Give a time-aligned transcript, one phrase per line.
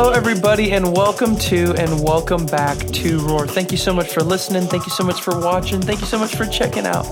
[0.00, 3.46] Hello, everybody, and welcome to and welcome back to Roar.
[3.46, 4.66] Thank you so much for listening.
[4.66, 5.82] Thank you so much for watching.
[5.82, 7.02] Thank you so much for checking out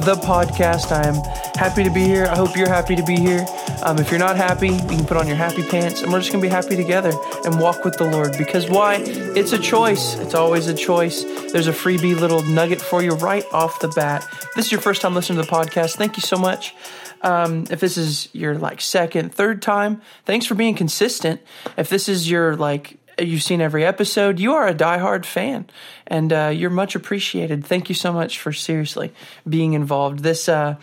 [0.00, 0.90] the podcast.
[0.90, 1.16] I am
[1.58, 2.24] happy to be here.
[2.24, 3.44] I hope you're happy to be here.
[3.82, 6.32] Um, if you're not happy, you can put on your happy pants, and we're just
[6.32, 7.12] going to be happy together
[7.44, 8.34] and walk with the Lord.
[8.38, 8.94] Because why?
[9.04, 10.14] It's a choice.
[10.14, 11.24] It's always a choice.
[11.52, 14.26] There's a freebie little nugget for you right off the bat.
[14.32, 15.96] If this is your first time listening to the podcast.
[15.96, 16.74] Thank you so much.
[17.22, 21.40] Um, if this is your like second, third time, thanks for being consistent.
[21.76, 25.66] If this is your like you've seen every episode, you are a diehard fan,
[26.06, 27.64] and uh, you're much appreciated.
[27.64, 29.12] Thank you so much for seriously
[29.48, 30.20] being involved.
[30.20, 30.76] This uh,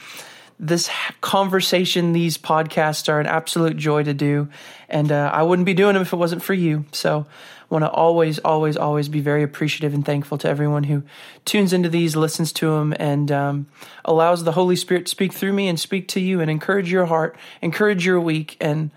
[0.60, 0.90] this
[1.22, 4.50] conversation, these podcasts are an absolute joy to do,
[4.96, 6.86] and uh, I wouldn't be doing them if it wasn't for you.
[6.94, 7.26] So
[7.70, 11.04] want to always, always, always be very appreciative and thankful to everyone who
[11.44, 13.68] tunes into these, listens to them, and um,
[14.06, 17.08] allows the Holy Spirit to speak through me and speak to you and encourage your
[17.08, 18.90] heart, encourage your week, and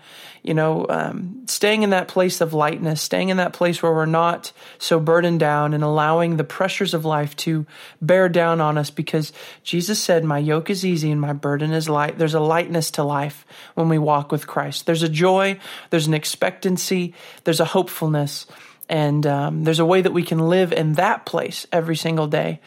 [0.43, 4.05] you know, um, staying in that place of lightness, staying in that place where we're
[4.05, 7.65] not so burdened down and allowing the pressures of life to
[8.01, 11.89] bear down on us because Jesus said, My yoke is easy and my burden is
[11.89, 12.17] light.
[12.17, 14.85] There's a lightness to life when we walk with Christ.
[14.85, 15.59] There's a joy,
[15.89, 18.45] there's an expectancy, there's a hopefulness,
[18.87, 22.61] and um, there's a way that we can live in that place every single day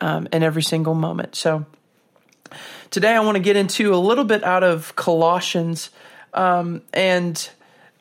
[0.00, 1.34] um, and every single moment.
[1.34, 1.66] So,
[2.90, 5.90] today I want to get into a little bit out of Colossians
[6.36, 7.48] um, and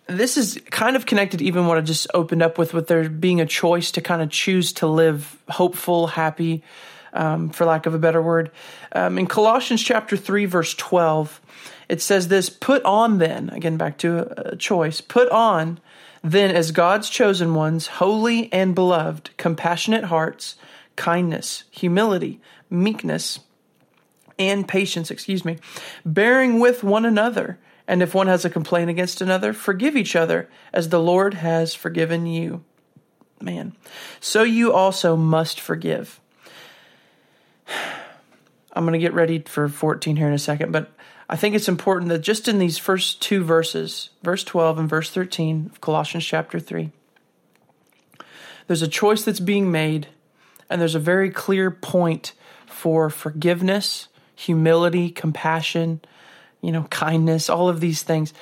[0.08, 3.41] this is kind of connected even what I just opened up with, with there being
[3.41, 6.63] a choice to kind of choose to live hopeful, happy,
[7.13, 8.52] um, for lack of a better word.
[8.91, 11.41] Um, in Colossians chapter 3, verse 12,
[11.89, 15.80] it says this Put on then, again, back to a, a choice, put on
[16.23, 20.56] then as God's chosen ones, holy and beloved, compassionate hearts,
[20.95, 23.39] kindness, humility, meekness,
[24.38, 25.57] and patience, excuse me,
[26.03, 30.50] bearing with one another and if one has a complaint against another, forgive each other
[30.73, 32.63] as the Lord has forgiven you.
[33.41, 33.75] Man.
[34.19, 36.19] So you also must forgive.
[38.74, 40.91] I'm going to get ready for 14 here in a second, but
[41.29, 45.09] I think it's important that just in these first two verses, verse 12 and verse
[45.09, 46.91] 13 of Colossians chapter 3,
[48.68, 50.07] there's a choice that's being made,
[50.69, 52.34] and there's a very clear point
[52.66, 56.01] for forgiveness, humility, compassion,
[56.65, 58.33] you know, kindness, all of these things.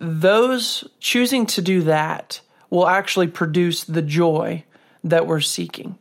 [0.00, 2.40] Those choosing to do that
[2.70, 4.64] will actually produce the joy
[5.04, 5.98] that we're seeking.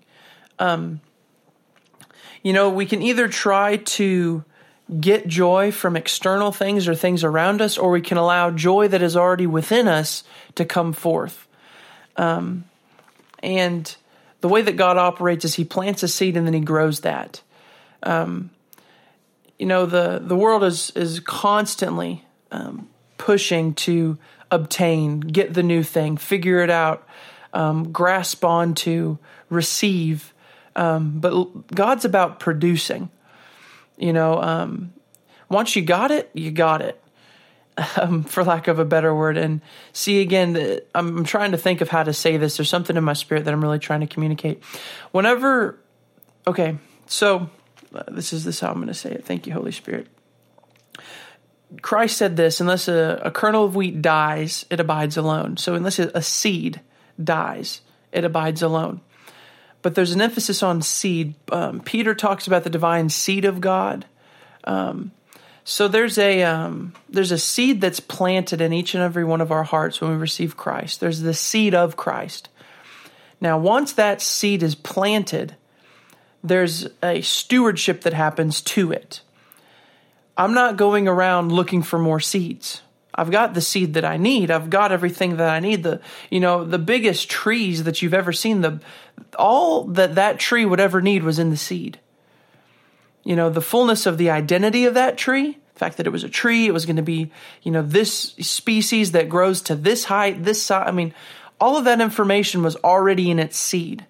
[0.57, 1.01] Um,
[2.43, 4.45] you know, we can either try to
[5.01, 9.01] get joy from external things or things around us, or we can allow joy that
[9.01, 10.23] is already within us
[10.55, 11.45] to come forth.
[12.15, 12.63] Um,
[13.39, 13.93] and
[14.39, 17.41] the way that God operates is He plants a seed and then He grows that.
[18.01, 18.49] Um,
[19.63, 24.18] you know the the world is is constantly um, pushing to
[24.51, 27.07] obtain, get the new thing, figure it out,
[27.53, 29.19] um, grasp onto,
[29.50, 30.34] receive.
[30.75, 33.09] Um, but God's about producing.
[33.96, 34.91] You know, um,
[35.47, 37.02] once you got it, you got it.
[37.96, 39.62] Um, for lack of a better word, and
[39.94, 40.81] see again.
[40.94, 42.57] I'm trying to think of how to say this.
[42.57, 44.62] There's something in my spirit that I'm really trying to communicate.
[45.13, 45.79] Whenever,
[46.46, 46.75] okay,
[47.06, 47.50] so
[48.07, 49.25] this is this how I'm going to say it.
[49.25, 50.07] Thank you, Holy Spirit.
[51.81, 55.57] Christ said this unless a, a kernel of wheat dies, it abides alone.
[55.57, 56.81] So, unless a seed
[57.21, 57.81] dies,
[58.11, 59.01] it abides alone.
[59.81, 61.35] But there's an emphasis on seed.
[61.51, 64.05] Um, Peter talks about the divine seed of God.
[64.63, 65.11] Um,
[65.65, 69.51] so there's a um, there's a seed that's planted in each and every one of
[69.51, 70.99] our hearts when we receive Christ.
[70.99, 72.49] There's the seed of Christ.
[73.39, 75.55] Now, once that seed is planted,
[76.43, 79.21] there's a stewardship that happens to it.
[80.37, 82.81] I'm not going around looking for more seeds.
[83.15, 84.49] I've got the seed that I need.
[84.49, 85.83] I've got everything that I need.
[85.83, 88.61] The you know the biggest trees that you've ever seen.
[88.61, 88.79] The
[89.37, 91.99] all that that tree would ever need was in the seed.
[93.23, 95.59] You know the fullness of the identity of that tree.
[95.73, 96.66] The fact that it was a tree.
[96.66, 97.31] It was going to be
[97.61, 100.87] you know this species that grows to this height, this size.
[100.87, 101.13] I mean,
[101.61, 104.07] all of that information was already in its seed.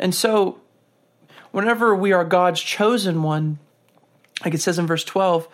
[0.00, 0.60] And so
[1.54, 3.60] whenever we are God's chosen one,
[4.44, 5.46] like it says in verse 12,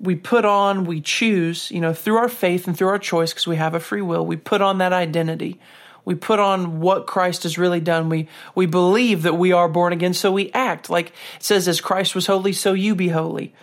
[0.00, 3.46] we put on, we choose, you know, through our faith and through our choice, because
[3.46, 5.60] we have a free will, we put on that identity.
[6.04, 8.08] We put on what Christ has really done.
[8.10, 10.90] We we believe that we are born again, so we act.
[10.90, 13.54] Like it says, as Christ was holy, so you be holy.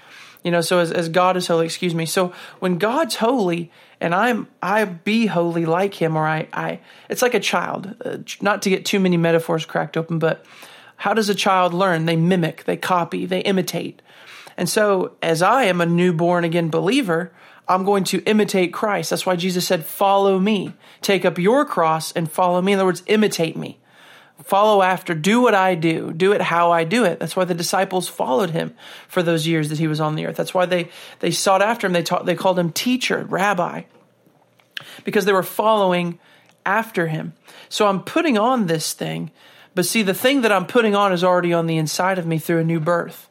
[0.43, 2.07] You know, so as, as God is holy, excuse me.
[2.07, 6.79] So when God's holy and I'm I be holy like him, or I I
[7.09, 7.95] it's like a child.
[8.03, 10.43] Uh, not to get too many metaphors cracked open, but
[11.01, 12.05] how does a child learn?
[12.05, 14.03] They mimic, they copy, they imitate.
[14.55, 17.31] And so, as I am a newborn again believer,
[17.67, 19.09] I'm going to imitate Christ.
[19.09, 20.73] That's why Jesus said, Follow me.
[21.01, 22.73] Take up your cross and follow me.
[22.73, 23.79] In other words, imitate me.
[24.43, 25.15] Follow after.
[25.15, 26.13] Do what I do.
[26.13, 27.19] Do it how I do it.
[27.19, 28.75] That's why the disciples followed him
[29.07, 30.35] for those years that he was on the earth.
[30.35, 30.89] That's why they,
[31.19, 31.93] they sought after him.
[31.93, 33.83] They, taught, they called him teacher, rabbi,
[35.03, 36.19] because they were following
[36.63, 37.33] after him.
[37.69, 39.31] So I'm putting on this thing,
[39.73, 42.37] but see, the thing that I'm putting on is already on the inside of me
[42.37, 43.29] through a new birth.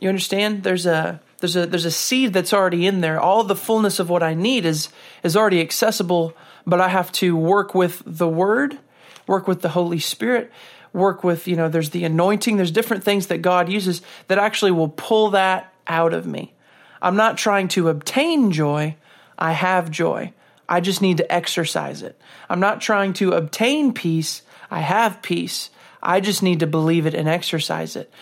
[0.00, 0.62] You understand?
[0.62, 3.20] There's a there's a there's a seed that's already in there.
[3.20, 4.88] All the fullness of what I need is
[5.22, 6.36] is already accessible,
[6.66, 8.78] but I have to work with the word,
[9.26, 10.52] work with the Holy Spirit,
[10.92, 14.72] work with, you know, there's the anointing, there's different things that God uses that actually
[14.72, 16.54] will pull that out of me.
[17.02, 18.96] I'm not trying to obtain joy,
[19.38, 20.32] I have joy.
[20.68, 22.20] I just need to exercise it.
[22.50, 25.70] I'm not trying to obtain peace, I have peace.
[26.02, 28.12] I just need to believe it and exercise it.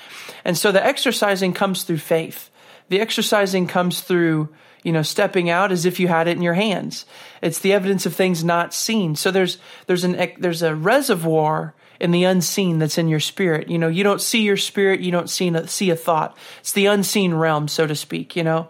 [0.44, 2.50] And so the exercising comes through faith.
[2.88, 4.50] The exercising comes through,
[4.82, 7.06] you know, stepping out as if you had it in your hands.
[7.43, 9.17] It's the evidence of things not seen.
[9.17, 13.70] So there's there's an there's a reservoir in the unseen that's in your spirit.
[13.70, 16.37] You know, you don't see your spirit, you don't see a, see a thought.
[16.61, 18.37] It's the unseen realm, so to speak.
[18.37, 18.69] You know,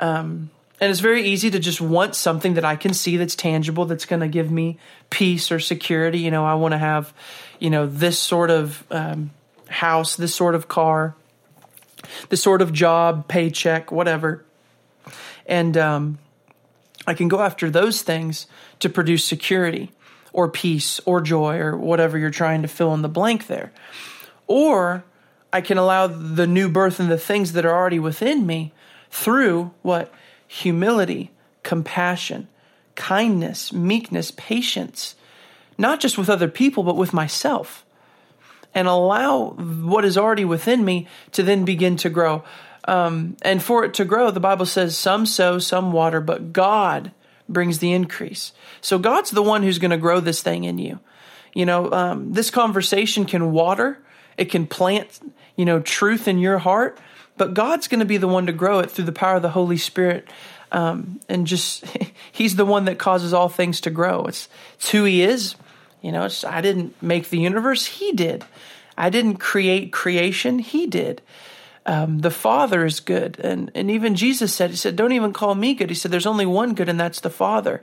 [0.00, 0.50] um,
[0.82, 4.04] and it's very easy to just want something that I can see that's tangible, that's
[4.04, 4.78] going to give me
[5.10, 6.18] peace or security.
[6.18, 7.14] You know, I want to have,
[7.60, 9.30] you know, this sort of um,
[9.68, 11.14] house, this sort of car,
[12.30, 14.44] this sort of job, paycheck, whatever.
[15.46, 16.18] And um,
[17.06, 18.48] I can go after those things
[18.80, 19.92] to produce security
[20.32, 23.70] or peace or joy or whatever you're trying to fill in the blank there.
[24.48, 25.04] Or
[25.52, 28.72] I can allow the new birth and the things that are already within me
[29.12, 30.12] through what?
[30.52, 31.30] Humility,
[31.62, 32.46] compassion,
[32.94, 35.14] kindness, meekness, patience,
[35.78, 37.86] not just with other people, but with myself.
[38.74, 42.44] And allow what is already within me to then begin to grow.
[42.84, 47.12] Um, and for it to grow, the Bible says, some sow, some water, but God
[47.48, 48.52] brings the increase.
[48.82, 51.00] So God's the one who's going to grow this thing in you.
[51.54, 53.98] You know, um, this conversation can water,
[54.36, 55.18] it can plant,
[55.56, 56.98] you know, truth in your heart,
[57.36, 59.50] but God's going to be the one to grow it through the power of the
[59.50, 60.28] Holy Spirit.
[60.70, 61.84] Um, and just,
[62.32, 64.24] He's the one that causes all things to grow.
[64.24, 65.54] It's, it's who He is.
[66.00, 68.44] You know, I didn't make the universe, He did.
[68.96, 71.22] I didn't create creation, He did.
[71.84, 73.40] Um, the Father is good.
[73.40, 75.90] And, and even Jesus said, He said, Don't even call me good.
[75.90, 77.82] He said, There's only one good, and that's the Father.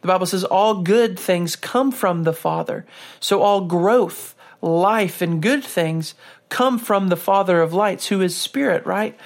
[0.00, 2.86] The Bible says all good things come from the Father.
[3.20, 6.14] So all growth, life, and good things
[6.50, 9.18] come from the Father of lights, who is Spirit, right?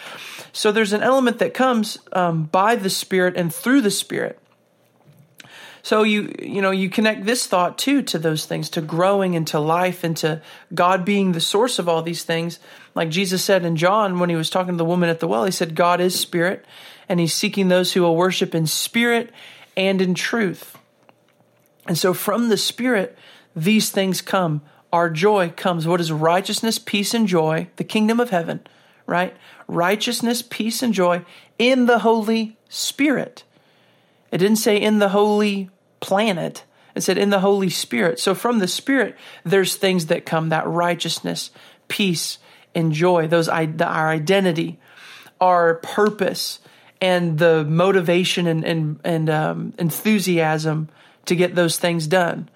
[0.52, 4.38] So there's an element that comes um, by the Spirit and through the Spirit.
[5.82, 9.60] So you you know you connect this thought too to those things, to growing into
[9.60, 10.40] life, into
[10.72, 12.58] God being the source of all these things.
[12.94, 15.44] Like Jesus said in John when he was talking to the woman at the well,
[15.44, 16.64] he said, "God is spirit,
[17.06, 19.30] and He's seeking those who will worship in spirit
[19.76, 20.78] and in truth."
[21.86, 23.16] And so from the Spirit,
[23.54, 24.62] these things come
[24.94, 25.88] our joy comes.
[25.88, 27.67] What is righteousness, peace, and joy?
[27.76, 28.61] The kingdom of heaven,
[29.06, 29.37] right?
[29.67, 31.25] Righteousness, peace, and joy
[31.58, 33.43] in the Holy Spirit.
[34.31, 35.69] It didn't say in the holy
[35.99, 36.62] planet.
[36.94, 38.20] It said in the Holy Spirit.
[38.20, 41.51] So from the Spirit, there's things that come that righteousness,
[41.89, 42.39] peace,
[42.72, 43.27] and joy.
[43.27, 44.79] Those our identity,
[45.41, 46.60] our purpose,
[47.01, 50.89] and the motivation and and, and um, enthusiasm
[51.24, 52.48] to get those things done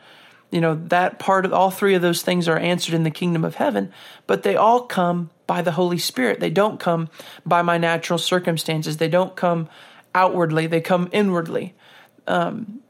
[0.50, 3.44] you know, that part of all three of those things are answered in the kingdom
[3.44, 3.92] of heaven,
[4.26, 6.40] but they all come by the Holy Spirit.
[6.40, 7.10] They don't come
[7.44, 8.96] by my natural circumstances.
[8.96, 9.68] They don't come
[10.14, 11.74] outwardly, they come inwardly.
[12.26, 12.80] Um,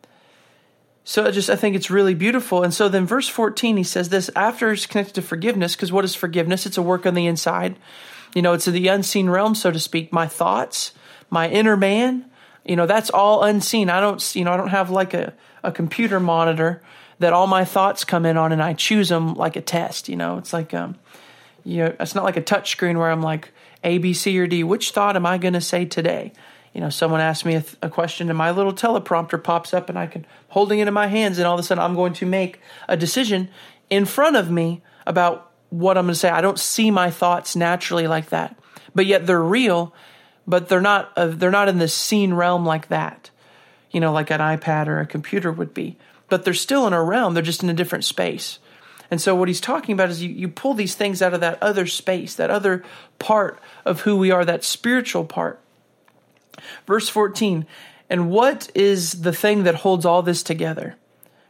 [1.05, 2.63] so I just I think it's really beautiful.
[2.63, 6.05] And so then verse 14 he says this after it's connected to forgiveness because what
[6.05, 6.67] is forgiveness?
[6.67, 7.77] It's a work on the inside.
[8.35, 10.13] You know, it's the unseen realm so to speak.
[10.13, 10.93] My thoughts,
[11.31, 12.27] my inner man,
[12.63, 13.89] you know, that's all unseen.
[13.89, 15.33] I don't you know, I don't have like a
[15.65, 16.83] a computer monitor
[17.19, 20.09] that all my thoughts come in on and I choose them like a test.
[20.09, 20.97] You know, it's like, um,
[21.65, 23.51] you know, it's not like a touch screen where I'm like
[23.85, 24.65] A, B, C, or D.
[24.65, 26.33] Which thought am I going to say today?
[26.73, 29.89] You know, someone asks me a, th- a, question and my little teleprompter pops up
[29.89, 32.13] and I can holding it in my hands and all of a sudden I'm going
[32.15, 33.49] to make a decision
[33.91, 36.29] in front of me about what I'm going to say.
[36.29, 38.57] I don't see my thoughts naturally like that,
[38.95, 39.95] but yet they're real,
[40.47, 43.31] but they're not, uh, they're not in the seen realm like that,
[43.91, 45.97] you know, like an iPad or a computer would be
[46.29, 48.59] but they're still in a realm, they're just in a different space.
[49.11, 51.63] And so, what he's talking about is you, you pull these things out of that
[51.63, 52.85] other space, that other
[53.19, 55.61] part of who we are, that spiritual part.
[56.87, 57.67] Verse 14,
[58.11, 60.97] and what is the thing that holds all this together?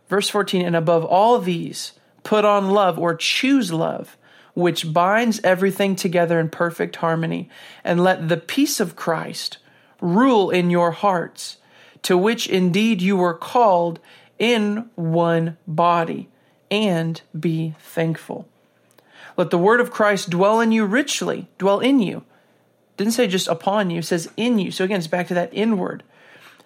[0.08, 1.92] Verse 14, and above all these,
[2.22, 4.16] put on love or choose love,
[4.54, 7.48] which binds everything together in perfect harmony,
[7.84, 9.58] and let the peace of Christ
[10.00, 11.58] rule in your hearts,
[12.02, 14.00] to which indeed you were called
[14.38, 16.28] in one body,
[16.70, 18.48] and be thankful.
[19.36, 22.24] Let the word of Christ dwell in you richly, dwell in you.
[22.96, 24.70] Didn't say just upon you, says in you.
[24.70, 26.02] So again, it's back to that inward.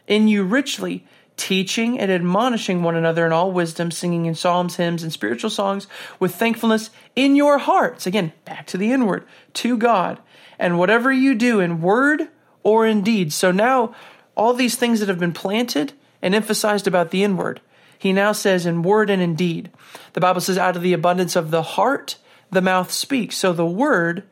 [0.06, 1.04] In you richly,
[1.36, 5.86] teaching and admonishing one another in all wisdom, singing in psalms, hymns, and spiritual songs
[6.18, 8.06] with thankfulness in your hearts.
[8.06, 9.24] Again, back to the inward,
[9.54, 10.18] to God.
[10.58, 12.28] And whatever you do in word
[12.62, 13.32] or in deed.
[13.32, 13.94] So now,
[14.34, 17.60] all these things that have been planted and emphasized about the inward,
[17.98, 19.70] he now says in word and in deed.
[20.14, 22.16] The Bible says, out of the abundance of the heart,
[22.50, 23.36] the mouth speaks.
[23.36, 24.24] So the word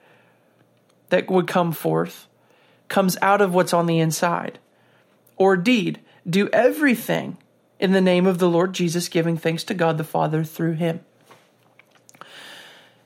[1.11, 2.27] that would come forth
[2.89, 4.59] comes out of what's on the inside.
[5.37, 7.39] Or deed, do everything
[7.79, 11.01] in the name of the Lord Jesus, giving thanks to God the Father through him.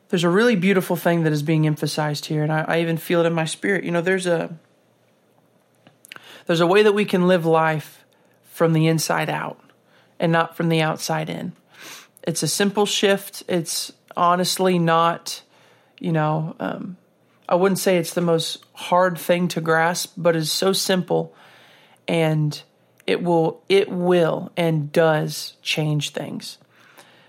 [0.08, 3.20] There's a really beautiful thing that is being emphasized here, and I, I even feel
[3.20, 3.84] it in my spirit.
[3.84, 4.56] You know, there's a
[6.46, 8.03] there's a way that we can live life
[8.54, 9.58] from the inside out
[10.20, 11.52] and not from the outside in.
[12.22, 13.42] It's a simple shift.
[13.48, 15.42] It's honestly not,
[15.98, 16.96] you know, um,
[17.48, 21.34] I wouldn't say it's the most hard thing to grasp, but it's so simple
[22.06, 22.62] and
[23.08, 26.58] it will it will and does change things.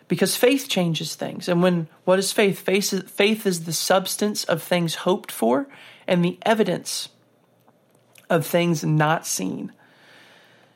[0.07, 1.49] Because faith changes things.
[1.49, 2.59] And when what is faith?
[2.59, 5.67] Faith is, faith is the substance of things hoped for
[6.07, 7.09] and the evidence
[8.29, 9.71] of things not seen.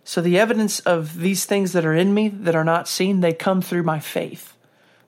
[0.10, 3.32] So the evidence of these things that are in me that are not seen, they
[3.32, 4.56] come through my faith.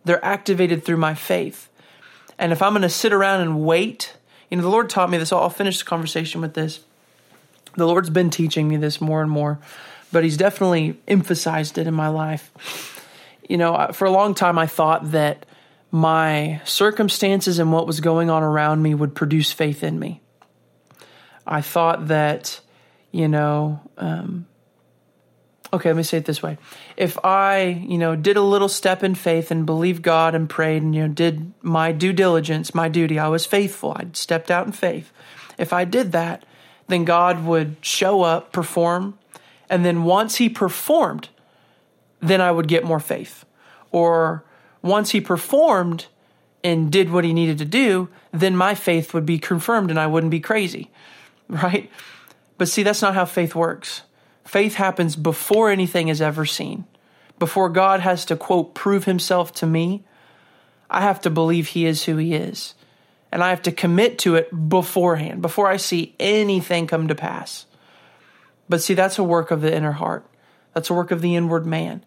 [0.06, 1.70] They're activated through my faith.
[2.38, 4.16] And if I'm going to sit around and wait,
[4.52, 5.32] you know, the Lord taught me this.
[5.32, 6.82] I'll finish the conversation with this.
[7.76, 9.58] The Lord's been teaching me this more and more,
[10.12, 13.02] but He's definitely emphasized it in my life.
[13.50, 15.48] You know, for a long time, I thought that
[15.90, 20.22] my circumstances and what was going on around me would produce faith in me.
[21.48, 22.60] I thought that,
[23.12, 24.46] you know, um,
[25.74, 26.58] okay, let me say it this way.
[26.98, 30.84] If I, you know, did a little step in faith and believed God and prayed
[30.84, 34.66] and, you know, did my due diligence, my duty, I was faithful, I stepped out
[34.66, 35.12] in faith.
[35.58, 36.44] If I did that,
[36.88, 39.18] then God would show up, perform,
[39.70, 41.30] and then once He performed,
[42.20, 43.46] then I would get more faith.
[43.92, 44.44] Or
[44.82, 46.08] once He performed
[46.64, 50.08] and did what He needed to do, then my faith would be confirmed and I
[50.08, 50.92] wouldn't be crazy,
[51.48, 51.90] right?
[52.58, 54.02] But see, that's not how faith works.
[54.46, 56.86] Faith happens before anything is ever seen.
[57.40, 60.04] Before God has to, quote, prove himself to me,
[60.90, 62.76] I have to believe he is who he is.
[63.32, 67.66] And I have to commit to it beforehand, before I see anything come to pass.
[68.68, 70.26] But see, that's a work of the inner heart.
[70.74, 72.04] That's a work of the inward man.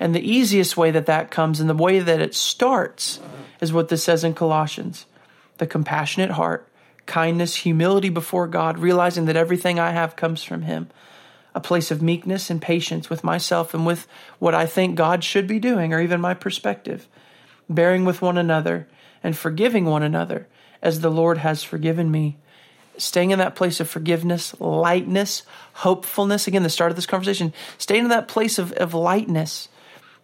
[0.00, 3.18] And the easiest way that that comes and the way that it starts
[3.60, 5.06] is what this says in Colossians
[5.58, 6.68] the compassionate heart,
[7.04, 10.88] kindness, humility before God, realizing that everything I have comes from Him
[11.54, 14.06] a place of meekness and patience with myself and with
[14.38, 17.08] what I think God should be doing, or even my perspective,
[17.68, 18.86] bearing with one another
[19.22, 20.46] and forgiving one another
[20.82, 22.36] as the Lord has forgiven me.
[22.96, 25.42] Staying in that place of forgiveness, lightness,
[25.74, 26.46] hopefulness.
[26.46, 29.68] Again, the start of this conversation, staying in that place of, of lightness,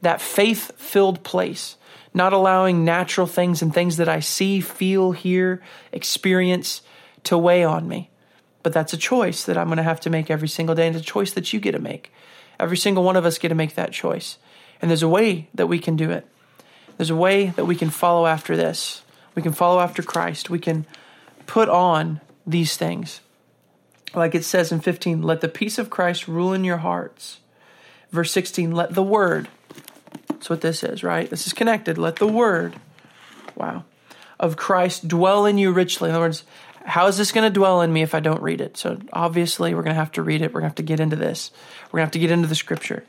[0.03, 1.77] that faith filled place,
[2.13, 5.63] not allowing natural things and things that I see, feel, hear,
[5.93, 6.83] experience
[7.25, 8.11] to weigh on me
[8.65, 10.89] but that's a choice that I'm going to have to make every single day.
[10.89, 12.11] And it's a choice that you get to make.
[12.59, 14.39] Every single one of us get to make that choice.
[14.81, 16.27] And there's a way that we can do it.
[16.97, 19.03] There's a way that we can follow after this.
[19.35, 20.49] We can follow after Christ.
[20.49, 20.87] We can
[21.47, 23.21] put on these things.
[24.15, 27.41] Like it says in 15, let the peace of Christ rule in your hearts.
[28.13, 29.49] Verse 16, let the word.
[30.29, 31.29] That's what this is, right?
[31.29, 31.99] This is connected.
[31.99, 32.77] Let the word,
[33.57, 33.85] wow,
[34.41, 36.09] of Christ dwell in you richly.
[36.09, 36.45] In other words,
[36.85, 38.77] how is this going to dwell in me if I don't read it?
[38.77, 40.53] So obviously, we're going to have to read it.
[40.53, 41.51] We're going to have to get into this.
[41.87, 43.05] We're going to have to get into the scripture.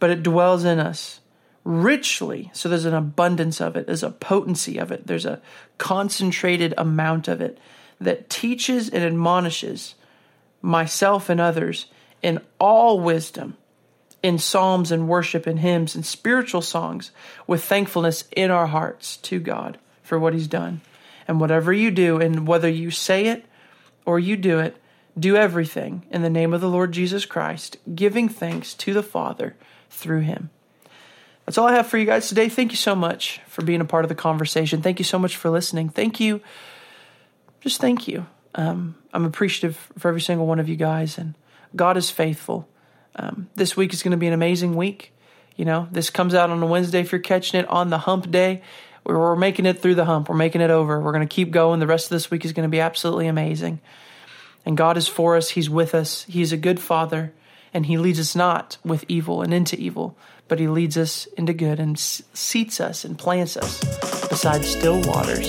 [0.00, 1.20] But it dwells in us
[1.64, 2.50] richly.
[2.54, 5.42] So there's an abundance of it, there's a potency of it, there's a
[5.76, 7.58] concentrated amount of it
[8.00, 9.94] that teaches and admonishes
[10.62, 11.86] myself and others
[12.22, 13.56] in all wisdom,
[14.22, 17.10] in psalms and worship and hymns and spiritual songs
[17.46, 20.80] with thankfulness in our hearts to God for what He's done.
[21.28, 23.44] And whatever you do, and whether you say it
[24.06, 24.76] or you do it,
[25.18, 29.54] do everything in the name of the Lord Jesus Christ, giving thanks to the Father
[29.90, 30.50] through him.
[31.44, 32.48] That's all I have for you guys today.
[32.48, 34.82] Thank you so much for being a part of the conversation.
[34.82, 35.88] Thank you so much for listening.
[35.88, 36.40] Thank you.
[37.60, 38.26] Just thank you.
[38.54, 41.34] Um, I'm appreciative for every single one of you guys, and
[41.74, 42.68] God is faithful.
[43.16, 45.12] Um, this week is going to be an amazing week.
[45.56, 48.30] You know, this comes out on a Wednesday if you're catching it on the hump
[48.30, 48.62] day.
[49.08, 50.28] We're making it through the hump.
[50.28, 51.00] We're making it over.
[51.00, 51.80] We're going to keep going.
[51.80, 53.80] The rest of this week is going to be absolutely amazing.
[54.66, 57.32] And God is for us, He's with us, He's a good Father,
[57.72, 60.14] and He leads us not with evil and into evil,
[60.46, 63.80] but He leads us into good and seats us and plants us
[64.28, 65.48] beside still waters.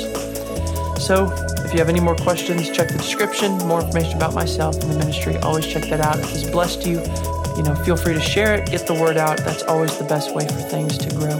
[1.05, 1.29] So,
[1.65, 3.57] if you have any more questions, check the description.
[3.59, 6.17] More information about myself and the ministry, always check that out.
[6.17, 7.01] If it's blessed you,
[7.57, 9.37] you know, feel free to share it, get the word out.
[9.39, 11.39] That's always the best way for things to grow.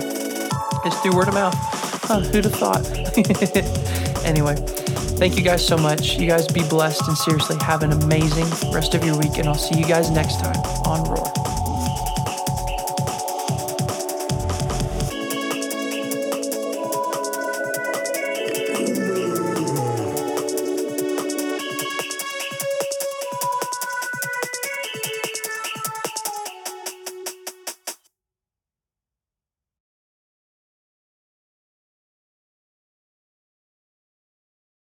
[0.84, 1.89] It's through word of mouth.
[2.10, 2.90] Huh, who'd have thought?
[4.26, 4.56] anyway,
[5.20, 6.18] thank you guys so much.
[6.18, 9.54] You guys be blessed and seriously have an amazing rest of your week, and I'll
[9.54, 11.49] see you guys next time on Roar.